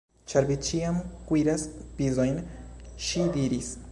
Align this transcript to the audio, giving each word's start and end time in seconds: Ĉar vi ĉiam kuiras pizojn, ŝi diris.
Ĉar 0.31 0.45
vi 0.51 0.55
ĉiam 0.67 0.97
kuiras 1.27 1.67
pizojn, 1.99 2.41
ŝi 3.09 3.29
diris. 3.39 3.73